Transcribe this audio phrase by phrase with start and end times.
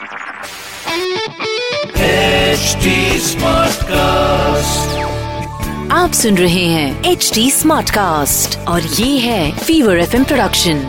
[0.00, 0.12] HT
[3.24, 4.94] Smartcast.
[5.92, 10.80] आप सुन रहे हैं एच डी स्मार्ट कास्ट और ये है fever F production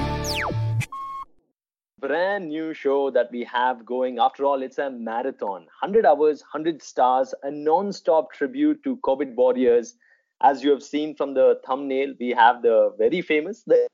[2.08, 4.24] Brand new show that we have going.
[4.30, 5.68] After all, it's a marathon.
[5.84, 9.96] 100 hours, 100 stars, a non stop tribute to COVID warriors.
[10.42, 13.86] As you have seen from the thumbnail, we have the very famous, the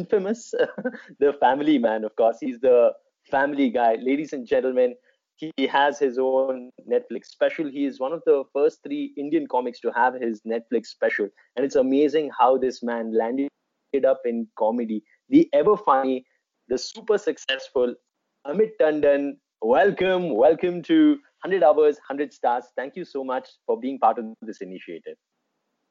[0.00, 0.50] infamous,
[1.18, 2.48] the family man, of course.
[2.48, 2.92] He's the
[3.30, 3.96] family guy.
[4.00, 4.94] Ladies and gentlemen,
[5.36, 7.70] he has his own Netflix special.
[7.70, 11.28] He is one of the first three Indian comics to have his Netflix special.
[11.56, 13.48] And it's amazing how this man landed
[14.06, 15.02] up in comedy.
[15.30, 16.24] The ever funny,
[16.68, 17.94] the super successful
[18.46, 19.32] Amit Tandon.
[19.62, 22.64] Welcome, welcome to 100 Hours, 100 Stars.
[22.76, 25.16] Thank you so much for being part of this initiative.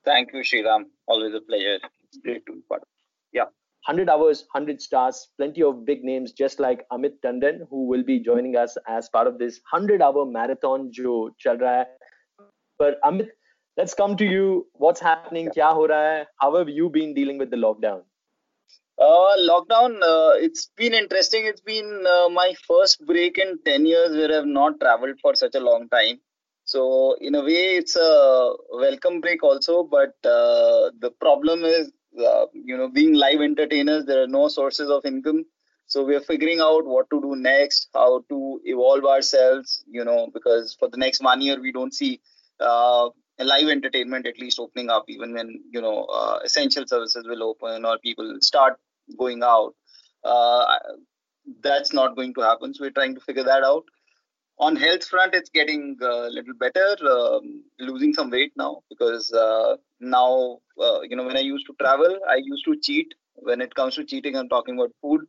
[0.06, 0.86] Thank you, Sriram.
[1.08, 1.78] Always a pleasure.
[2.04, 2.88] It's great to be part of
[3.32, 3.46] Yeah.
[3.86, 8.20] 100 hours, 100 stars, plenty of big names just like Amit Tandon, who will be
[8.20, 12.46] joining us as part of this 100 hour marathon jo chal raha hai.
[12.78, 13.30] But Amit,
[13.78, 14.68] let's come to you.
[14.74, 15.50] What's happening?
[15.50, 16.26] Kya ho raha hai?
[16.42, 18.02] How have you been dealing with the lockdown?
[19.00, 21.46] Uh, lockdown, uh, it's been interesting.
[21.46, 25.56] It's been uh, my first break in 10 years where I've not traveled for such
[25.56, 26.20] a long time.
[26.66, 29.84] So, in a way, it's a welcome break also.
[29.84, 34.90] But uh, the problem is uh, you know being live entertainers there are no sources
[34.90, 35.46] of income.
[35.88, 40.30] So we are figuring out what to do next how to evolve ourselves you know
[40.34, 42.22] because for the next one year we don't see
[42.60, 47.44] uh, live entertainment at least opening up even when you know uh, essential services will
[47.44, 48.80] open or people start
[49.18, 49.74] going out.
[50.24, 50.66] Uh,
[51.62, 52.74] that's not going to happen.
[52.74, 53.86] So we're trying to figure that out
[54.60, 56.98] on health front it's getting a little better.
[57.10, 61.76] Um, losing some weight now because uh, now uh, you know when i used to
[61.80, 63.14] travel i used to cheat.
[63.42, 65.22] When it comes to cheating i'm talking about food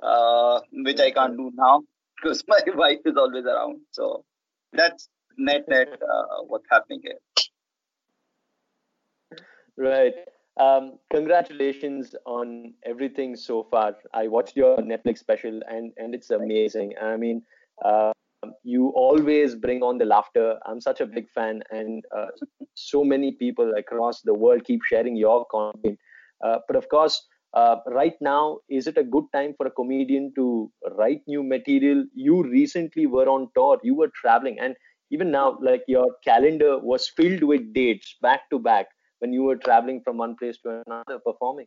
[0.00, 1.82] uh, which i can't do now
[2.16, 3.80] because my wife is always around.
[3.90, 4.24] So
[4.72, 7.18] that's net net uh, what's happening here.
[9.76, 10.14] Right.
[10.58, 13.96] Um, congratulations on everything so far.
[14.12, 16.94] I watched your netflix special and and it's amazing.
[17.00, 17.42] I mean
[17.84, 18.12] uh,
[18.62, 20.58] you always bring on the laughter.
[20.66, 22.26] I'm such a big fan, and uh,
[22.74, 25.98] so many people across the world keep sharing your content.
[26.44, 30.32] Uh, but of course, uh, right now, is it a good time for a comedian
[30.36, 32.04] to write new material?
[32.14, 34.76] You recently were on tour, you were traveling, and
[35.10, 38.86] even now, like your calendar was filled with dates back to back
[39.20, 41.66] when you were traveling from one place to another performing.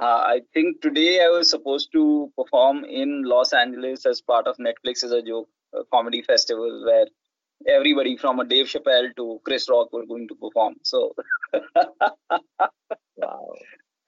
[0.00, 4.56] Uh, I think today I was supposed to perform in Los Angeles as part of
[4.58, 7.06] Netflix Is A Joke a comedy festival where
[7.68, 10.74] everybody from a Dave Chappelle to Chris Rock were going to perform.
[10.82, 11.14] So
[13.16, 13.52] wow.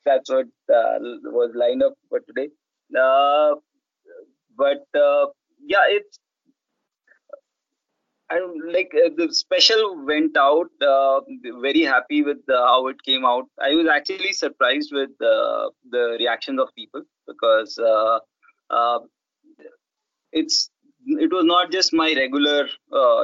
[0.04, 2.48] that's what uh, was lined up for today.
[2.98, 3.54] Uh,
[4.56, 5.26] but uh,
[5.64, 6.18] yeah, it's
[8.30, 8.40] I
[8.72, 10.70] like uh, the special went out.
[10.82, 11.20] Uh,
[11.62, 13.46] very happy with uh, how it came out.
[13.60, 18.18] I was actually surprised with uh, the reactions of people because uh,
[18.68, 18.98] uh,
[20.32, 20.70] it's
[21.06, 22.68] it was not just my regular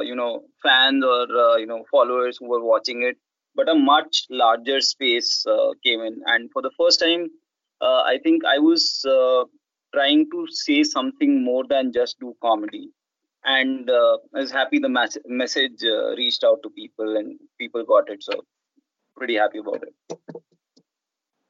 [0.03, 3.17] you know fans or you know followers who were watching it,
[3.53, 5.45] but a much larger space
[5.83, 6.21] came in.
[6.25, 7.27] And for the first time,
[7.79, 9.05] I think I was
[9.93, 12.89] trying to say something more than just do comedy
[13.45, 18.09] and uh, I was happy the message uh, reached out to people and people got
[18.09, 18.23] it.
[18.23, 18.43] So
[19.15, 20.41] pretty happy about it.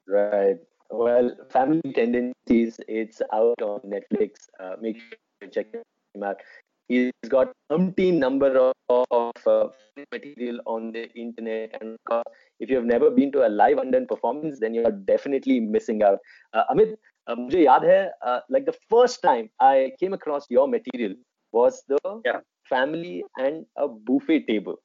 [0.07, 0.57] Right.
[0.91, 4.47] Well, Family Tandoncies, it's out on Netflix.
[4.59, 6.37] Uh, make sure you check him out.
[6.87, 9.69] He's got umpty number of, of uh,
[10.11, 12.21] material on the internet, and uh,
[12.59, 16.03] if you have never been to a live Tandon performance, then you are definitely missing
[16.03, 16.19] out.
[16.53, 16.95] Uh, Amit,
[17.27, 21.15] uh, मुझे याद है uh, like the first time I came across your material,
[21.55, 22.39] was the yeah.
[22.69, 24.77] family and a buffet table.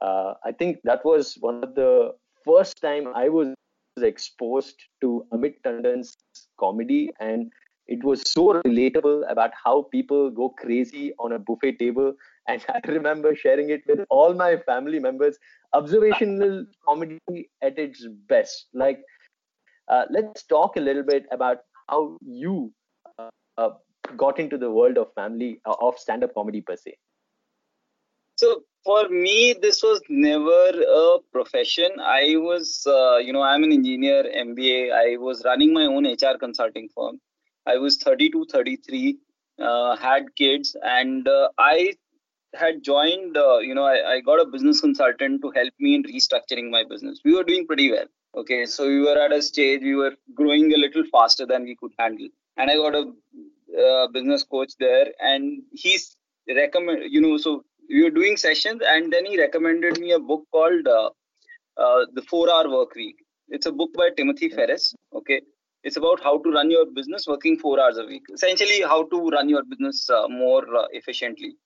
[0.00, 2.14] Uh, I think that was one of the
[2.44, 3.54] first time I was
[4.00, 6.16] exposed to Amit Tandon's
[6.60, 7.52] comedy, and
[7.86, 12.14] it was so relatable about how people go crazy on a buffet table.
[12.48, 15.36] And I remember sharing it with all my family members.
[15.72, 18.66] Observational comedy at its best.
[18.72, 19.00] Like,
[19.88, 21.58] uh, let's talk a little bit about
[21.88, 22.72] how you
[23.18, 23.70] uh, uh,
[24.16, 26.96] got into the world of family uh, of stand-up comedy per se?
[28.36, 31.90] So for me, this was never a profession.
[32.00, 34.92] I was, uh, you know, I'm an engineer, MBA.
[34.92, 37.20] I was running my own HR consulting firm.
[37.66, 39.18] I was 32, 33,
[39.60, 41.94] uh, had kids, and uh, I
[42.54, 46.04] had joined, uh, you know, I, I got a business consultant to help me in
[46.04, 47.20] restructuring my business.
[47.24, 48.06] We were doing pretty well.
[48.36, 51.74] Okay, so we were at a stage, we were growing a little faster than we
[51.74, 52.28] could handle.
[52.56, 53.12] And I got a
[53.78, 56.16] uh, business coach there, and he's
[56.48, 60.44] recommend, you know, so we were doing sessions, and then he recommended me a book
[60.52, 61.10] called uh,
[61.76, 63.16] uh, The Four Hour Work Week.
[63.48, 64.94] It's a book by Timothy Ferriss.
[65.14, 65.40] Okay,
[65.82, 68.24] it's about how to run your business working four hours a week.
[68.32, 71.56] Essentially, how to run your business uh, more uh, efficiently.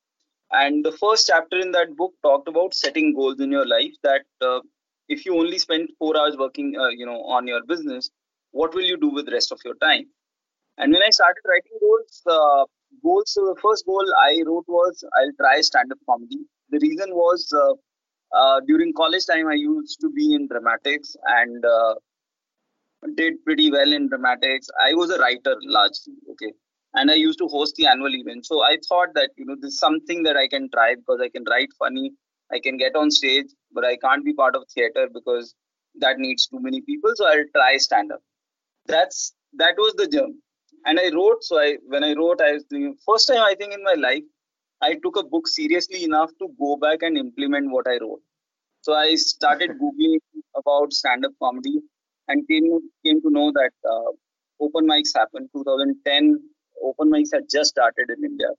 [0.53, 3.95] And the first chapter in that book talked about setting goals in your life.
[4.03, 4.61] That uh,
[5.09, 8.11] if you only spend four hours working, uh, you know, on your business,
[8.51, 10.07] what will you do with the rest of your time?
[10.78, 12.22] And when I started writing goals,
[13.02, 13.32] goals.
[13.32, 16.40] So the first goal I wrote was I'll try stand-up comedy.
[16.70, 17.75] The reason was uh,
[18.37, 21.94] uh, during college time I used to be in dramatics and uh,
[23.14, 24.69] did pretty well in dramatics.
[24.81, 26.52] I was a writer largely, okay,
[26.94, 28.46] and I used to host the annual event.
[28.46, 31.28] So I thought that you know this is something that I can try because I
[31.28, 32.12] can write funny,
[32.52, 35.55] I can get on stage, but I can't be part of theater because
[35.99, 37.11] that needs too many people.
[37.14, 38.20] So I'll try stand-up.
[38.87, 40.38] That's that was the journey
[40.85, 41.44] and I wrote.
[41.44, 44.25] So I when I wrote, I was thinking, first time I think in my life
[44.82, 48.23] I took a book seriously enough to go back and implement what I wrote.
[48.82, 50.21] So I started googling
[50.56, 51.81] about stand-up comedy
[52.29, 52.67] and came
[53.05, 54.11] came to know that uh,
[54.61, 55.49] open mics happened.
[55.55, 56.38] 2010
[56.83, 58.50] open mics had just started in India,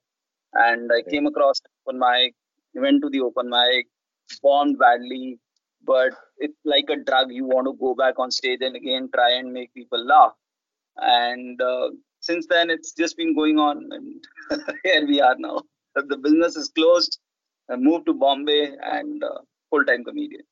[0.54, 2.34] and I came across open mic.
[2.74, 3.86] Went to the open mic,
[4.42, 5.38] bombed badly,
[5.84, 7.32] but it's like a drug.
[7.32, 10.32] You want to go back on stage and again try and make people laugh.
[10.96, 11.90] And uh,
[12.22, 14.24] since then it's just been going on and
[14.84, 15.62] here we are now.
[15.94, 17.18] The business is closed
[17.70, 19.40] I moved to bombay and uh,
[19.70, 20.42] full-time comedian.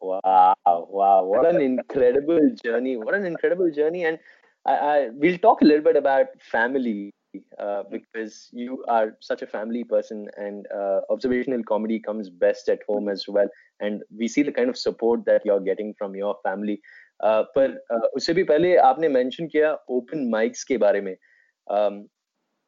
[0.00, 4.04] Wow wow what an incredible journey what an incredible journey.
[4.04, 4.18] And
[4.66, 7.12] I, I we'll talk a little bit about family
[7.58, 12.80] uh, because you are such a family person and uh, observational comedy comes best at
[12.88, 13.48] home as well.
[13.80, 16.80] And we see the kind of support that you're getting from your family
[17.23, 21.15] पर उससे भी पहले आपने mention किया open mics के बारे में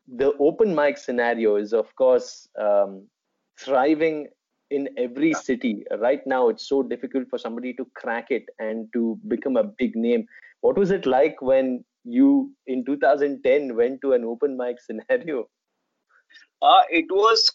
[0.07, 3.07] the open mic scenario is of course um,
[3.59, 4.27] thriving
[4.69, 9.17] in every city right now it's so difficult for somebody to crack it and to
[9.27, 10.25] become a big name
[10.61, 15.47] what was it like when you in 2010 went to an open mic scenario
[16.61, 17.49] uh, it was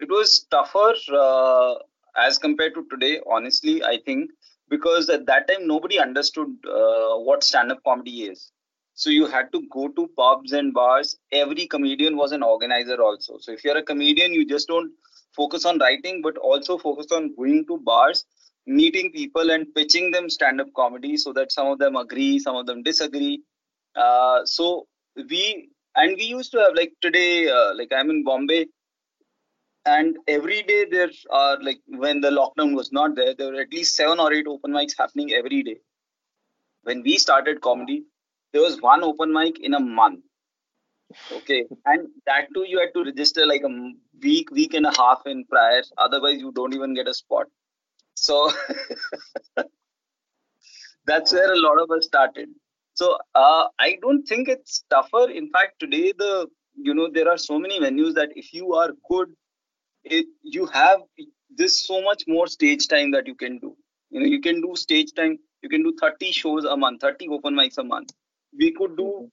[0.00, 1.74] it was tougher uh,
[2.16, 4.30] as compared to today honestly i think
[4.69, 8.51] because at that time nobody understood uh, what stand-up comedy is.
[8.93, 11.17] So you had to go to pubs and bars.
[11.31, 13.37] Every comedian was an organizer also.
[13.39, 14.91] So if you're a comedian you just don't
[15.35, 18.25] focus on writing but also focus on going to bars
[18.65, 22.65] meeting people and pitching them stand-up comedy so that some of them agree some of
[22.65, 23.41] them disagree.
[23.95, 24.87] Uh, so
[25.29, 28.65] we and we used to have like today uh, like i'm in bombay
[29.97, 33.73] and every day there are like when the lockdown was not there there were at
[33.73, 35.77] least seven or eight open mics happening every day.
[36.83, 38.03] When we started comedy
[38.53, 40.21] there was one open mic in a month.
[41.31, 41.65] Okay?
[41.85, 43.73] And that too you had to register like a
[44.21, 45.81] week week and a half in prior.
[45.97, 47.47] Otherwise you don't even get a spot.
[48.15, 48.51] So
[51.05, 52.49] that's where a lot of us started.
[52.93, 55.29] So uh, i don't think it's tougher.
[55.29, 58.91] In fact today the you know there are so many venues that if you are
[59.09, 59.29] good
[60.03, 61.01] it you have
[61.49, 63.75] this so much more stage time that you can do.
[64.09, 67.27] You know you can do stage time you can do 30 shows a month 30
[67.29, 68.09] open mics a month.
[68.57, 69.29] We could do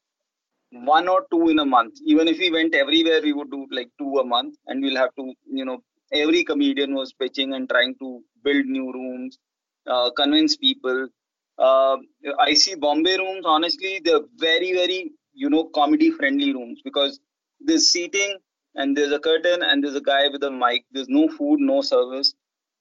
[0.70, 1.94] one or two in a month.
[2.06, 5.14] Even if we went everywhere we would do like two a month and we'll have
[5.16, 5.82] to you know
[6.12, 9.38] every comedian was pitching and trying to build new rooms
[9.86, 11.08] uh, convince people.
[11.58, 11.96] Uh,
[12.38, 17.18] i see bombay rooms honestly they're very very you know comedy friendly rooms because
[17.60, 18.36] the seating
[18.76, 20.84] and there's a curtain and there's a guy with a mic.
[20.92, 22.34] There's no food, no service.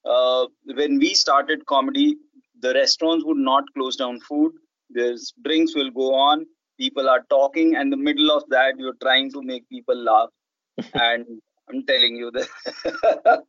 [0.06, 2.18] Uh, when we started comedy,
[2.62, 4.52] the restaurants would not close down food.
[4.90, 6.46] There's drinks will go on.
[6.78, 10.30] People are talking, and the middle of that, you're trying to make people laugh.
[10.94, 11.25] and
[11.70, 13.44] I'm telling you that.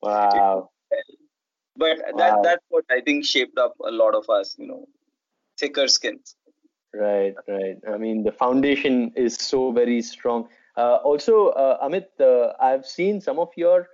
[0.00, 0.70] wow.
[1.76, 2.18] But wow.
[2.18, 4.54] that that's what I think shaped up a lot of us.
[4.58, 4.86] You know,
[5.58, 6.36] thicker skins.
[6.94, 7.76] Right, right.
[7.90, 10.48] I mean, the foundation is so very strong.
[10.76, 13.88] Uh, also, uh, Amit, uh, I've seen some of your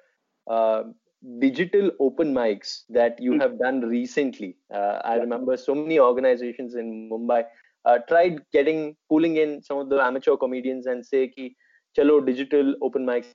[1.40, 3.40] digital open mics that you hmm.
[3.40, 4.56] have done recently.
[4.72, 7.44] I remember so many organizations in Mumbai
[7.84, 11.56] uh, tried getting pulling in some of the amateur comedians and say ki
[11.96, 13.30] chalo digital open mics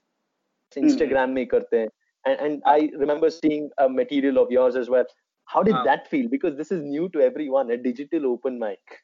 [0.74, 0.84] hmm.
[0.86, 1.90] instagram mein karte hain
[2.26, 5.08] and, and i remember seeing a material of yours as well
[5.54, 9.00] how did uh, that feel because this is new to everyone a digital open mic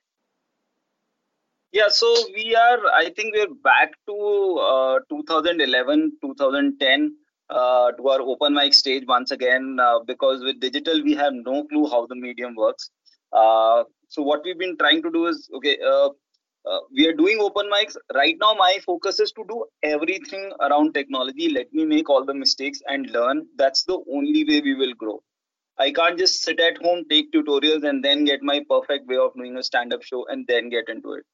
[1.73, 4.17] yeah so we are i think we're back to
[4.71, 7.13] uh, 2011 2010
[7.51, 11.65] uh, to our open mic stage once again uh, because with digital we have no
[11.65, 12.91] clue how the medium works.
[13.33, 15.77] Uh, so what we've been trying to do is okay.
[15.85, 16.11] Uh,
[16.71, 18.55] uh, we are doing open mics right now.
[18.55, 21.49] My focus is to do everything around technology.
[21.49, 23.47] Let me make all the mistakes and learn.
[23.57, 25.23] That's the only way we will grow.
[25.79, 29.33] I can't just sit at home, take tutorials, and then get my perfect way of
[29.35, 31.25] doing a stand-up show and then get into it.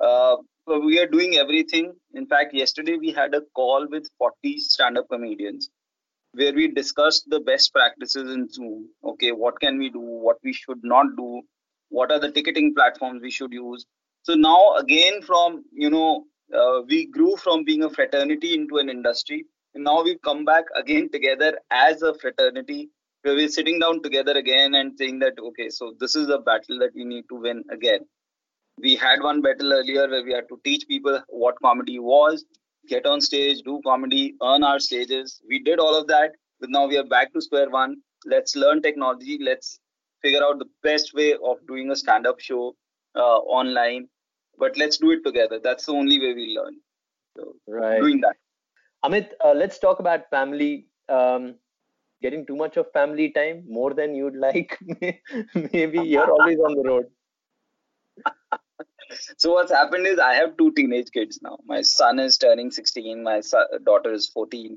[0.00, 1.92] Uh, we are doing everything.
[2.14, 5.70] In fact, yesterday we had a call with 40 stand-up comedians
[6.32, 8.88] where we discussed the best practices in Zoom.
[9.04, 10.00] Okay, what can we do?
[10.00, 11.42] What we should not do?
[11.88, 13.84] What are the ticketing platforms we should use?
[14.22, 16.24] So now again, from you know,
[16.56, 20.64] uh, we grew from being a fraternity into an industry, and now we've come back
[20.76, 22.90] again together as a fraternity
[23.22, 26.78] where we're sitting down together again and saying that okay, so this is a battle
[26.78, 28.06] that we need to win again
[28.78, 32.44] we had one battle earlier where we had to teach people what comedy was
[32.88, 35.40] get on stage do comedy earn our stages.
[35.48, 36.32] We did all of that.
[36.60, 37.96] But now we are back to square one.
[38.26, 39.38] Let's learn technology.
[39.40, 39.80] Let's
[40.22, 42.76] figure out the best way of doing a stand-up show
[43.16, 44.08] uh, online.
[44.58, 45.58] But let's do it together.
[45.62, 46.76] That's the only way we learn.
[47.36, 48.00] So right.
[48.00, 48.36] doing that.
[49.04, 50.86] Amit uh, let's talk about family.
[51.08, 51.54] Um,
[52.22, 54.78] getting too much of family time more than you'd like.
[55.72, 57.06] Maybe you're always on the road
[59.36, 61.58] so what's happened is I have two teenage kids now.
[61.66, 63.22] My son is turning 16.
[63.22, 64.76] My son, daughter is 14,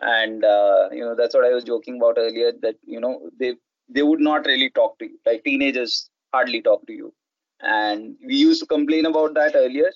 [0.00, 2.52] and uh, you know that's what I was joking about earlier.
[2.62, 3.54] That you know they
[3.88, 5.18] they would not really talk to you.
[5.26, 7.12] Like teenagers hardly talk to you,
[7.60, 9.90] and we used to complain about that earlier.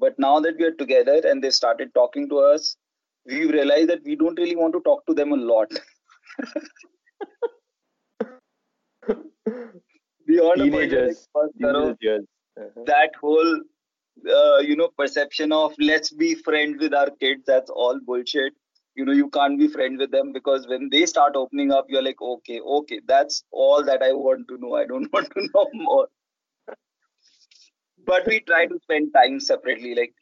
[0.00, 2.76] But now that we are together and they started talking to us,
[3.26, 5.72] we realized that we don't really want to talk to them a lot.
[10.26, 11.26] Beyond teenagers,
[11.58, 12.26] teenagers
[12.58, 12.82] uh-huh.
[12.86, 13.60] that whole
[14.26, 18.52] uh, you know perception of let's be friends with our kids that's all bullshit.
[18.94, 22.02] You know you can't be friends with them because when they start opening up you're
[22.02, 24.74] like okay okay that's all that i want to know.
[24.74, 26.08] I don't want to know more.
[28.06, 30.14] But we try to spend time separately like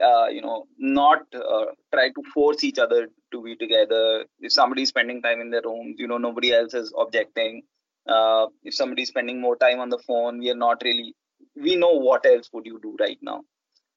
[0.00, 4.24] uh, you know not uh, try to force each other to be together.
[4.40, 7.62] If somebody's spending time in their rooms you know nobody else is objecting.
[8.06, 11.14] Uh, if somebody's spending more time on the phone we are not really
[11.56, 13.42] we know what else would you do right now.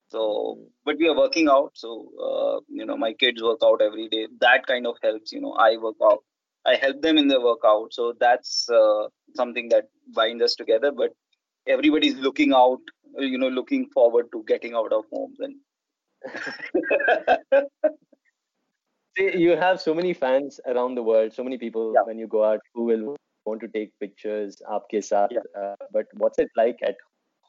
[0.10, 1.72] So but we are working out.
[1.74, 4.28] So uh, you know my kids work out every day.
[4.40, 6.24] That kind of helps you know i work out.
[6.66, 7.94] I help them in their workout.
[7.94, 10.92] So that's uh, something that binds us together.
[10.92, 11.12] But
[11.68, 12.80] everybody's looking out
[13.18, 15.56] you know looking forward to getting out of homes and
[19.18, 22.02] you have so many fans around the world so many people yeah.
[22.04, 25.62] when you go out who will want to take pictures aapke saath yeah.
[25.62, 26.96] uh, but what's it like at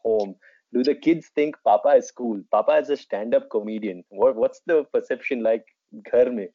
[0.08, 0.34] home?
[0.72, 2.42] Do the kids think papa is cool?
[2.50, 4.04] Papa is a stand-up comedian.
[4.10, 5.64] What, what's the perception like
[6.10, 6.48] ghar mein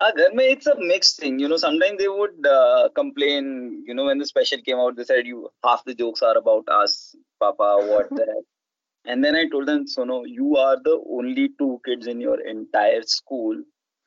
[0.00, 1.38] uh, ghar mein it's a mixed thing.
[1.38, 5.04] You know sometimes they would uh, complain you know when the special came out they
[5.04, 8.44] said you half the jokes are about us papa what the heck?
[9.12, 12.38] And then i told them so no you are the only two kids in your
[12.52, 13.60] entire school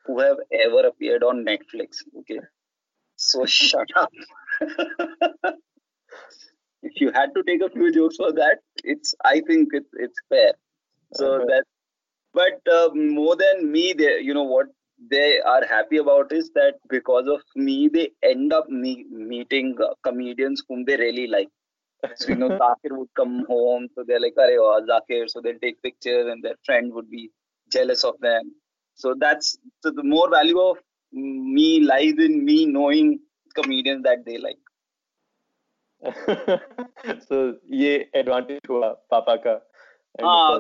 [0.06, 2.03] who have ever appeared on netflix.
[2.20, 2.39] Okay.
[3.15, 4.12] So shut up
[6.84, 10.20] if you had to take a few jokes for that, it's I think it's it's
[10.30, 10.54] fair.
[11.14, 11.46] So uh-huh.
[11.48, 11.64] that,
[12.34, 14.68] but uh, more than me, they you know what
[15.12, 19.94] they are happy about is that because of me, they end up me- meeting uh,
[20.04, 21.50] comedians whom they really like.
[22.16, 25.60] So you know, Zakir would come home, so they're like, "Arey, oh, Zakir," so they'll
[25.60, 27.30] take pictures, and their friend would be
[27.72, 28.54] jealous of them.
[28.96, 30.78] So that's so the more value of
[31.12, 33.20] me lies in me knowing
[33.56, 34.60] comedians that they like.
[37.29, 39.65] so, ये advantage हुआ पापा का।
[40.25, 40.60] हाँ,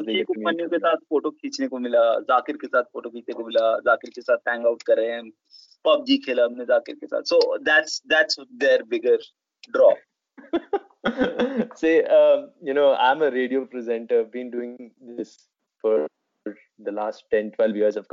[0.77, 4.37] साथ photo खींचने को मिला जाकिर के साथ फ़ोटो खींचने को मिला जाकिर के साथ
[4.49, 5.21] हैंग करे
[5.85, 6.47] पबजी खेला
[6.79, 7.57] के साथ। So
[9.71, 9.91] draw
[11.77, 11.97] say
[12.67, 14.77] you know I am a radio presenter been doing
[15.17, 15.49] this
[15.83, 16.07] for
[16.81, 18.05] the last 10 12 years of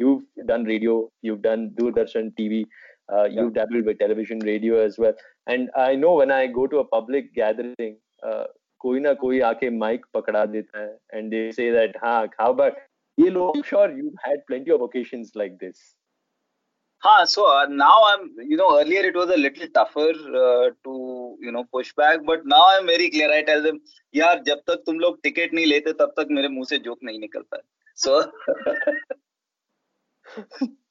[0.00, 2.66] you done radio you done Doordarshan TV
[3.09, 3.41] uh, yeah.
[3.41, 5.13] you've dabbled with television radio as well
[5.47, 8.45] and i know when i go to a public gathering uh,
[8.83, 12.79] कोई ना कोई आके mic पकड़ा देता है and they say that हाँ how about
[13.17, 15.83] ये लोग sure you've had plenty of occasions like this
[17.03, 21.37] Huh, so uh, now I'm, you know, earlier it was a little tougher uh, to,
[21.41, 23.29] you know, push back, but now I'm very clear.
[23.29, 23.79] I tell them,
[24.15, 27.19] यार जब तक तुम लोग ticket नहीं लेते तब तक मेरे मुंह से जोक नहीं
[27.19, 27.63] निकलता है.
[27.95, 28.21] So,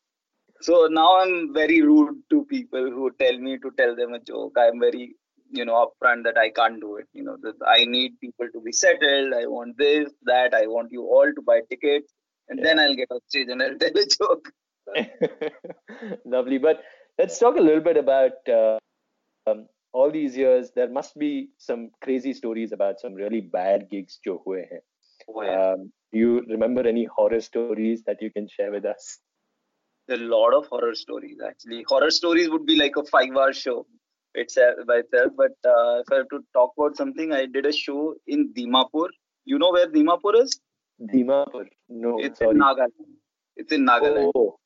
[0.61, 4.55] so now I'm very rude to people who tell me to tell them a joke.
[4.57, 5.15] I'm very,
[5.51, 7.07] you know, upfront that I can't do it.
[7.13, 9.33] You know, that I need people to be settled.
[9.33, 10.53] I want this, that.
[10.53, 12.13] I want you all to buy tickets,
[12.49, 12.65] and yeah.
[12.65, 14.51] then I'll get off stage and I'll tell a joke.
[16.25, 16.57] Lovely.
[16.57, 16.81] But
[17.17, 18.77] let's talk a little bit about uh,
[19.49, 20.71] um, all these years.
[20.75, 24.81] There must be some crazy stories about some really bad gigs jo hue hain.
[25.29, 25.71] Oh, yeah.
[25.71, 29.19] um, do you remember any horror stories that you can share with us?
[30.09, 31.83] A lot of horror stories actually.
[31.87, 33.85] Horror stories would be like a five-hour show
[34.35, 35.33] itself by itself.
[35.35, 39.09] But uh, if I have to talk about something, I did a show in Dimapur.
[39.45, 40.59] You know where Dimapur is?
[41.01, 41.65] Dimapur.
[41.89, 42.51] No, it's sorry.
[42.51, 43.11] in Nagaland.
[43.55, 44.31] It's in Nagaland.
[44.35, 44.57] Oh.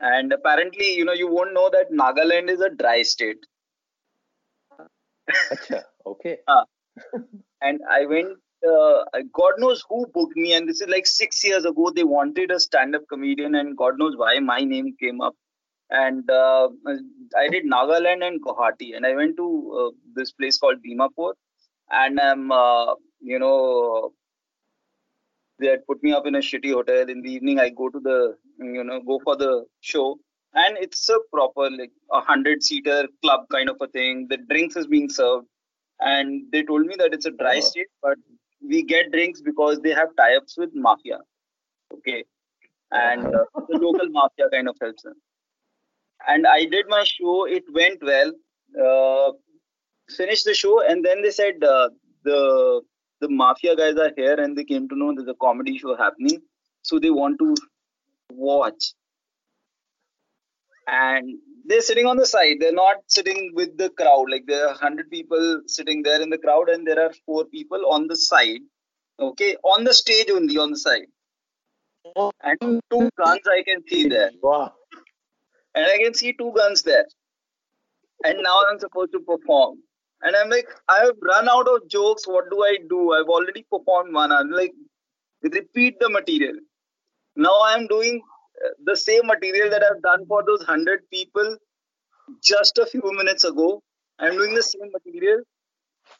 [0.00, 3.44] And apparently, you know, you won't know that Nagaland is a dry state.
[5.52, 6.38] Achha, okay.
[6.46, 6.64] uh,
[7.60, 11.64] and I went, uh, God knows who booked me, and this is like six years
[11.64, 11.90] ago.
[11.94, 15.34] They wanted a stand up comedian, and God knows why my name came up.
[15.90, 16.68] And uh,
[17.38, 19.46] I did Nagaland and Guwahati, and I went to
[19.80, 21.32] uh, this place called Dimapur,
[21.90, 24.12] and I'm, uh, you know,
[25.58, 27.08] they had put me up in a shitty hotel.
[27.08, 30.18] In the evening, I go to the, you know, go for the show.
[30.54, 34.28] And it's a proper, like, a hundred seater club kind of a thing.
[34.30, 35.46] The drinks is being served.
[36.00, 37.60] And they told me that it's a dry oh.
[37.60, 38.18] state, but
[38.60, 41.18] we get drinks because they have tie ups with mafia.
[41.92, 42.24] Okay.
[42.90, 45.14] And uh, the local mafia kind of helps them.
[46.26, 47.46] And I did my show.
[47.46, 48.32] It went well.
[48.82, 49.32] Uh,
[50.16, 50.82] finished the show.
[50.86, 51.90] And then they said, uh,
[52.24, 52.82] the
[53.20, 56.40] the mafia guys are here and they came to know there's a comedy show happening.
[56.82, 57.54] So they want to
[58.30, 58.92] watch.
[60.90, 62.56] And they're sitting on the side.
[62.60, 64.26] They're not sitting with the crowd.
[64.30, 67.82] Like there are 100 people sitting there in the crowd, and there are four people
[67.90, 68.60] on the side.
[69.20, 71.06] Okay, on the stage only, on the side.
[72.42, 74.30] And two guns I can see there.
[74.42, 74.72] Wow.
[75.74, 77.06] And I can see two guns there.
[78.24, 79.78] And now I'm supposed to perform.
[80.22, 82.26] And I'm like, I've run out of jokes.
[82.26, 83.12] What do I do?
[83.12, 84.32] I've already performed one.
[84.32, 84.72] I'm like,
[85.42, 86.56] repeat the material.
[87.36, 88.22] Now I'm doing
[88.84, 91.56] the same material that I've done for those 100 people
[92.42, 93.82] just a few minutes ago.
[94.18, 95.40] I'm doing the same material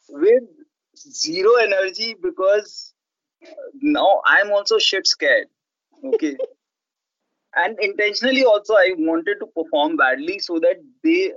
[0.09, 0.43] with
[0.97, 2.93] zero energy because
[3.81, 5.47] now I'm also shit scared.
[6.03, 6.37] Okay.
[7.55, 11.33] and intentionally also, I wanted to perform badly so that they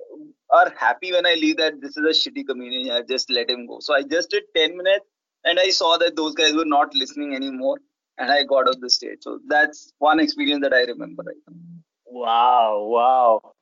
[0.51, 2.95] are happy when I leave that this is a shitty comedian.
[2.95, 3.79] I just let him go.
[3.81, 5.07] So I just did 10 minutes
[5.45, 7.79] and I saw that those guys were not listening anymore
[8.18, 9.20] and I got off the stage.
[9.22, 11.56] So that's one experience that I remember right now.
[12.06, 13.54] Wow, wow.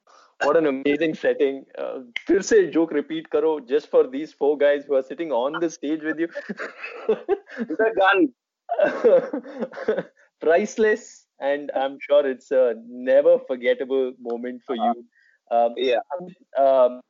[0.43, 1.65] What an amazing setting.
[1.77, 5.59] Uh, फिर से joke repeat karo just for these four guys who are sitting on
[5.59, 6.27] the stage with you.
[7.07, 8.33] With a gun.
[10.41, 15.05] Priceless and I'm sure it's a never forgettable moment for you.
[15.51, 15.99] Um, yeah.
[16.57, 17.01] Um,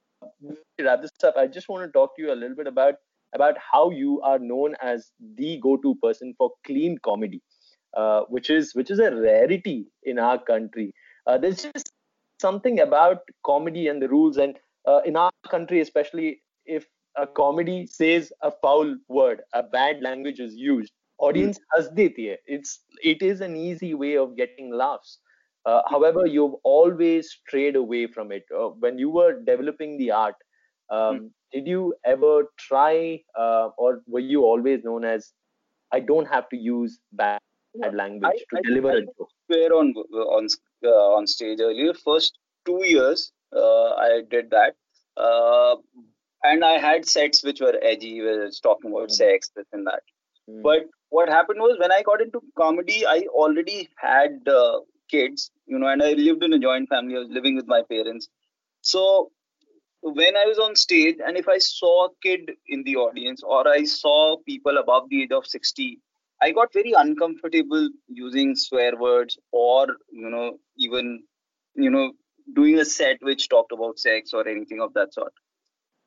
[0.79, 2.95] wrap this up, I just want to talk to you a little bit about
[3.34, 7.42] about how you are known as the go-to person for clean comedy,
[7.96, 10.92] uh, which is which is a rarity in our country.
[11.26, 11.92] Uh, there's just
[12.40, 17.86] something about comedy and the rules, and uh, in our country, especially if a comedy
[17.86, 23.40] says a foul word, a bad language is used, audience has deti It's it is
[23.40, 25.18] an easy way of getting laughs.
[25.66, 28.44] Uh, however, you've always strayed away from it.
[28.56, 30.36] Uh, when you were developing the art,
[30.90, 31.30] um, mm.
[31.52, 35.32] Did you ever try, uh, or were you always known as,
[35.92, 37.40] I don't have to use bad,
[37.74, 39.30] bad language I, to I, deliver I, a joke?
[39.48, 39.94] Were on
[40.38, 40.46] on
[40.84, 41.92] uh, on stage earlier.
[41.94, 44.76] First two years, uh, I did that,
[45.16, 45.76] uh,
[46.44, 49.12] and I had sets which were edgy, where it's talking about mm.
[49.12, 50.02] sex, this and that.
[50.48, 50.62] Mm.
[50.62, 54.46] But what happened was when I got into comedy, I already had
[55.10, 57.16] kids, you know, and I lived in a joint family.
[57.16, 58.28] I was living with my parents.
[58.82, 59.32] So
[60.02, 63.68] when I was on stage, and if I saw a kid in the audience or
[63.68, 65.98] I saw people above the age of 60,
[66.42, 71.22] I got very uncomfortable using swear words or, you know, even,
[71.74, 72.12] you know,
[72.54, 75.34] doing a set which talked about sex or anything of that sort.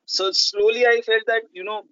[0.06, 1.84] So slowly I felt that, you know,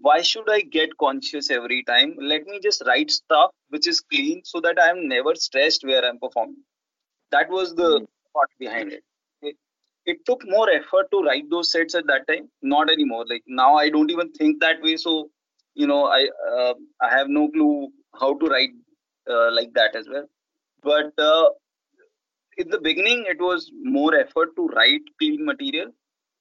[0.00, 2.16] why should I get conscious every time?
[2.18, 6.04] Let me just write stuff which is clean so that I am never stressed where
[6.04, 6.62] I'm performing.
[7.30, 8.04] That was the mm-hmm.
[8.32, 9.04] thought behind it.
[10.06, 10.24] It.
[10.26, 12.48] Took more effort to write those sets at that time.
[12.62, 13.24] Not anymore.
[13.28, 14.96] Like now, I don't even think that way.
[14.96, 15.30] So,
[15.74, 17.88] you know, I uh, I have no clue
[18.20, 18.70] how to write
[19.30, 20.26] uh, like that as well.
[20.82, 21.50] But uh,
[22.56, 25.88] in the beginning it was more effort to write clean material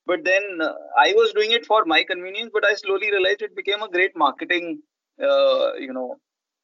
[0.06, 0.73] but then uh,
[1.06, 4.15] i was doing it for my convenience but i slowly realized it became a great
[4.25, 4.82] marketing
[5.30, 6.10] uh, you know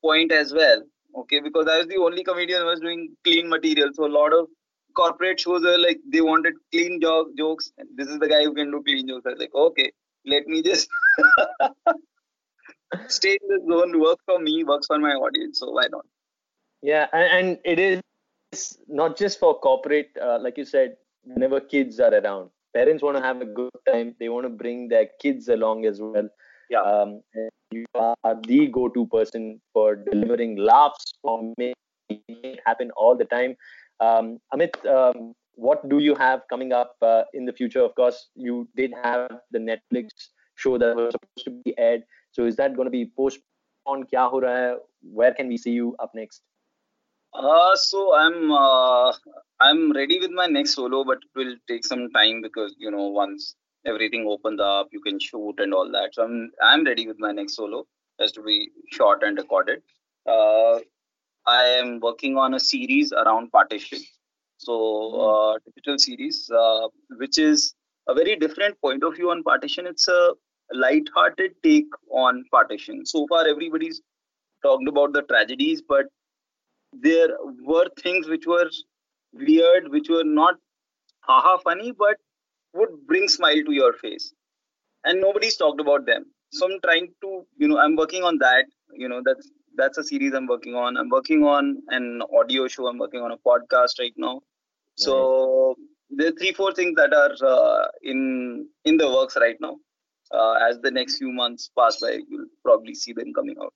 [0.05, 0.81] point as well
[1.21, 4.33] okay because i was the only comedian who was doing clean material so a lot
[4.39, 4.47] of
[4.95, 8.53] corporate shows are like they wanted clean jo- jokes and this is the guy who
[8.53, 9.25] can do clean jokes.
[9.25, 9.91] I was like okay
[10.25, 10.87] let me just
[13.07, 13.99] stay in this zone.
[13.99, 16.05] Work for me works for my audience so why not?
[16.81, 21.99] Yeah and, and it is not just for corporate uh, like you said whenever kids
[21.99, 22.49] are around.
[22.73, 24.15] Parents want to have a good time.
[24.19, 26.29] They want to bring their kids along as well.
[26.69, 26.81] Yeah.
[26.81, 27.21] Um,
[27.71, 28.15] you are
[28.47, 31.75] the go-to person for delivering laughs for making
[32.09, 33.55] it happen all the time
[34.07, 38.29] um, amit um, what do you have coming up uh, in the future of course
[38.35, 42.75] you did have the netflix show that was supposed to be aired so is that
[42.75, 44.79] going to be postponed kya ho raha hai?
[45.19, 46.41] where can we see you up next
[47.33, 49.13] uh, so I'm uh,
[49.59, 53.07] I'm ready with my next solo, but it will take some time because you know
[53.07, 56.13] once everything opens up, you can shoot and all that.
[56.13, 57.85] So I'm I'm ready with my next solo.
[58.19, 59.81] Has to be shot and recorded.
[60.25, 60.79] Uh,
[61.45, 63.99] I am working on a series around partition.
[64.57, 64.75] So
[65.21, 67.73] uh, digital series, uh, which is
[68.07, 69.87] a very different point of view on partition.
[69.87, 70.33] It's a
[70.73, 73.05] light-hearted take on partition.
[73.05, 74.01] So far, everybody's
[74.63, 76.05] talked about the tragedies, but
[76.93, 77.29] there
[77.63, 78.69] were things which were
[79.33, 80.55] weird, which were not
[81.21, 82.17] haha funny, but
[82.73, 84.33] would bring smile to your face.
[85.03, 86.25] And nobody's talked about them.
[86.51, 88.65] So I'm trying to, you know, I'm working on that.
[88.93, 90.97] You know, that's that's a series I'm working on.
[90.97, 92.87] I'm working on an audio show.
[92.87, 94.41] I'm working on a podcast right now.
[94.95, 95.75] So
[96.09, 99.77] there are three, four things that are uh, in in the works right now.
[100.33, 103.73] Uh, as the next few months pass by, you'll probably see them coming out.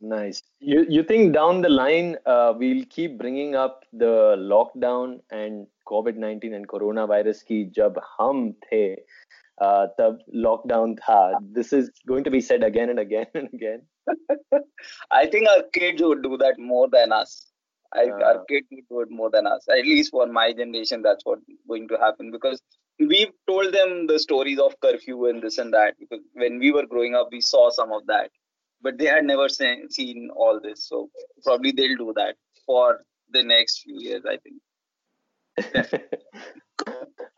[0.00, 0.42] nice.
[0.60, 6.16] You you think down the line uh, we'll keep bringing up the lockdown and COVID
[6.16, 8.96] nineteen and coronavirus ki jab hum the
[9.61, 11.19] uh, तब lockdown था.
[11.53, 13.81] This is going to be said again and again and again.
[15.11, 17.45] I think our kids would do that more than us.
[17.93, 18.23] I, Uh.
[18.29, 19.67] our kids would do it more than us.
[19.69, 22.61] At least for my generation, that's what going to happen because
[22.99, 25.95] we've told them the stories of curfew and this and that.
[25.99, 28.29] Because when we were growing up, we saw some of that,
[28.81, 30.87] but they had never se- seen all this.
[30.87, 31.09] So
[31.43, 32.35] probably they'll do that
[32.65, 34.23] for the next few years.
[34.25, 34.61] I think.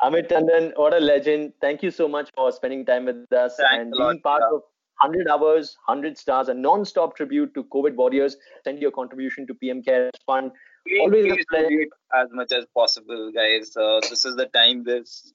[0.06, 1.52] Amit Tandon, what a legend.
[1.60, 4.62] Thank you so much for spending time with us Thanks and being part of
[5.02, 8.36] 100 hours, 100 stars, a non-stop tribute to COVID warriors.
[8.62, 10.52] Send your contribution to PM Care Fund.
[10.86, 11.86] Please, Always a pleasure.
[12.14, 13.76] as much as possible, guys.
[13.76, 15.32] Uh, this is the time this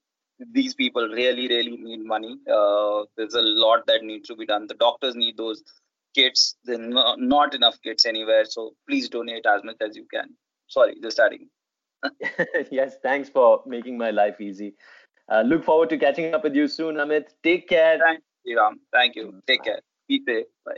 [0.53, 2.37] these people really, really need money.
[2.49, 4.67] Uh, there's a lot that needs to be done.
[4.67, 5.61] The doctors need those
[6.15, 6.55] kits.
[6.63, 8.45] There's not enough kits anywhere.
[8.45, 10.29] So please donate as much as you can.
[10.67, 11.49] Sorry, just adding.
[12.70, 14.74] yes, thanks for making my life easy.
[15.28, 17.34] Uh, look forward to catching up with you soon, Amit.
[17.42, 17.98] Take care.
[17.98, 18.80] Thank you, Ram.
[18.92, 19.42] Thank you.
[19.46, 19.80] Take care.
[20.08, 20.46] Be safe.
[20.64, 20.76] Bye.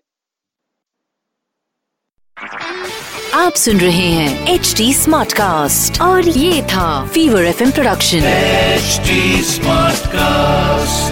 [3.34, 8.30] आप सुन रहे हैं H D smart cast और ये था fever F production
[8.78, 9.20] HD
[9.54, 11.08] Smartcast.